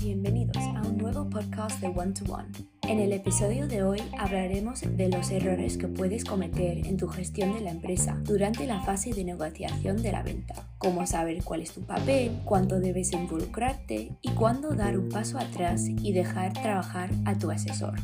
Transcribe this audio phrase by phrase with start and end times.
[0.00, 2.48] Bienvenidos a un nuevo podcast de One to One.
[2.82, 7.54] En el episodio de hoy hablaremos de los errores que puedes cometer en tu gestión
[7.54, 10.66] de la empresa durante la fase de negociación de la venta.
[10.78, 15.86] Cómo saber cuál es tu papel, cuánto debes involucrarte y cuándo dar un paso atrás
[15.86, 18.00] y dejar trabajar a tu asesor.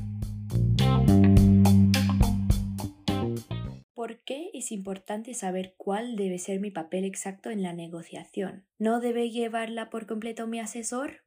[4.72, 8.64] Importante saber cuál debe ser mi papel exacto en la negociación?
[8.78, 11.22] ¿No debe llevarla por completo mi asesor?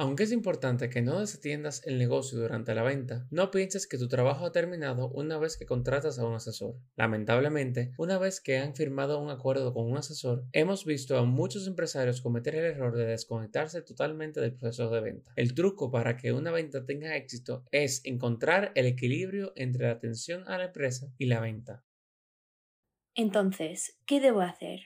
[0.00, 4.08] Aunque es importante que no desatiendas el negocio durante la venta, no pienses que tu
[4.08, 6.76] trabajo ha terminado una vez que contratas a un asesor.
[6.96, 11.66] Lamentablemente, una vez que han firmado un acuerdo con un asesor, hemos visto a muchos
[11.66, 15.32] empresarios cometer el error de desconectarse totalmente del proceso de venta.
[15.36, 20.44] El truco para que una venta tenga éxito es encontrar el equilibrio entre la atención
[20.48, 21.84] a la empresa y la venta.
[23.14, 24.80] Entonces, ¿qué debo hacer?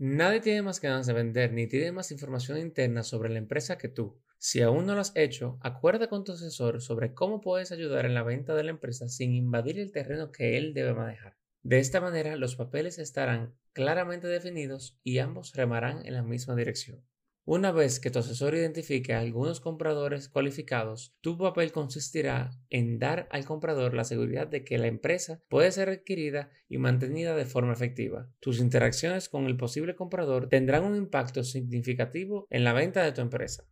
[0.00, 3.88] Nadie tiene más ganas de vender ni tiene más información interna sobre la empresa que
[3.88, 4.22] tú.
[4.38, 8.14] Si aún no lo has hecho, acuerda con tu asesor sobre cómo puedes ayudar en
[8.14, 11.36] la venta de la empresa sin invadir el terreno que él debe manejar.
[11.64, 17.04] De esta manera, los papeles estarán claramente definidos y ambos remarán en la misma dirección.
[17.50, 23.26] Una vez que tu asesor identifique a algunos compradores cualificados, tu papel consistirá en dar
[23.30, 27.72] al comprador la seguridad de que la empresa puede ser adquirida y mantenida de forma
[27.72, 28.28] efectiva.
[28.38, 33.22] Tus interacciones con el posible comprador tendrán un impacto significativo en la venta de tu
[33.22, 33.64] empresa.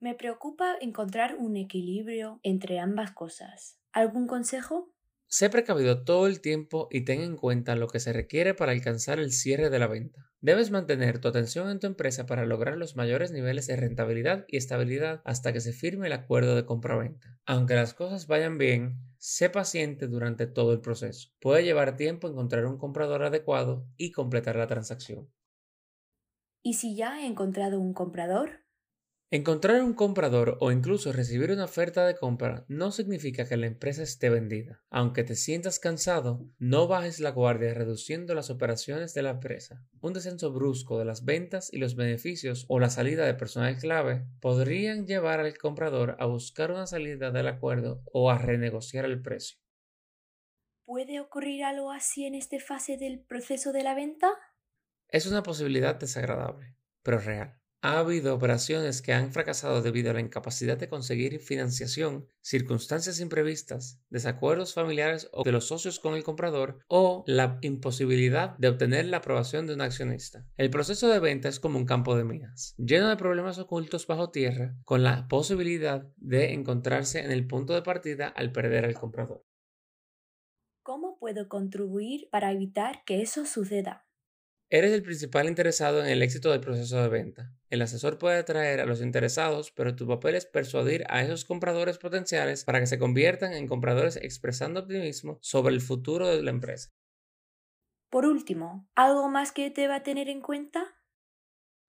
[0.00, 3.78] Me preocupa encontrar un equilibrio entre ambas cosas.
[3.92, 4.92] ¿Algún consejo?
[5.36, 9.18] Sé precavido todo el tiempo y ten en cuenta lo que se requiere para alcanzar
[9.18, 10.30] el cierre de la venta.
[10.40, 14.58] Debes mantener tu atención en tu empresa para lograr los mayores niveles de rentabilidad y
[14.58, 17.40] estabilidad hasta que se firme el acuerdo de compra-venta.
[17.46, 21.30] Aunque las cosas vayan bien, sé paciente durante todo el proceso.
[21.40, 25.32] Puede llevar tiempo encontrar un comprador adecuado y completar la transacción.
[26.62, 28.63] ¿Y si ya he encontrado un comprador?
[29.34, 34.04] Encontrar un comprador o incluso recibir una oferta de compra no significa que la empresa
[34.04, 34.84] esté vendida.
[34.90, 39.84] Aunque te sientas cansado, no bajes la guardia reduciendo las operaciones de la empresa.
[40.00, 44.24] Un descenso brusco de las ventas y los beneficios o la salida de personal clave
[44.38, 49.58] podrían llevar al comprador a buscar una salida del acuerdo o a renegociar el precio.
[50.84, 54.30] ¿Puede ocurrir algo así en esta fase del proceso de la venta?
[55.08, 57.63] Es una posibilidad desagradable, pero real.
[57.84, 64.00] Ha habido operaciones que han fracasado debido a la incapacidad de conseguir financiación, circunstancias imprevistas,
[64.08, 69.18] desacuerdos familiares o de los socios con el comprador o la imposibilidad de obtener la
[69.18, 70.46] aprobación de un accionista.
[70.56, 74.30] El proceso de venta es como un campo de minas, lleno de problemas ocultos bajo
[74.30, 79.44] tierra, con la posibilidad de encontrarse en el punto de partida al perder al comprador.
[80.82, 84.03] ¿Cómo puedo contribuir para evitar que eso suceda?
[84.76, 87.52] Eres el principal interesado en el éxito del proceso de venta.
[87.70, 91.96] El asesor puede atraer a los interesados, pero tu papel es persuadir a esos compradores
[91.96, 96.90] potenciales para que se conviertan en compradores expresando optimismo sobre el futuro de la empresa.
[98.10, 100.93] Por último, ¿algo más que deba tener en cuenta?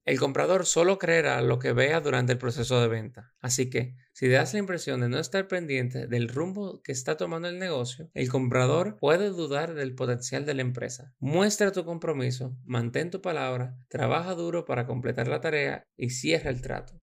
[0.05, 3.33] El comprador solo creerá lo que vea durante el proceso de venta.
[3.39, 7.47] Así que, si das la impresión de no estar pendiente del rumbo que está tomando
[7.47, 11.16] el negocio, el comprador puede dudar del potencial de la empresa.
[11.17, 16.61] Muestra tu compromiso, mantén tu palabra, trabaja duro para completar la tarea y cierra el
[16.61, 16.99] trato.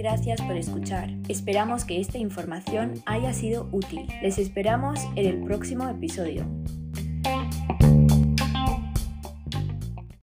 [0.00, 1.10] Gracias por escuchar.
[1.28, 4.06] Esperamos que esta información haya sido útil.
[4.22, 6.46] Les esperamos en el próximo episodio.